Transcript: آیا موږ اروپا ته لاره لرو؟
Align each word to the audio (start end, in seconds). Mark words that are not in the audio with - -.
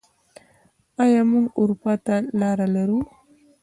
آیا 1.03 1.21
موږ 1.31 1.45
اروپا 1.61 1.93
ته 2.05 2.15
لاره 2.39 2.67
لرو؟ 2.75 2.99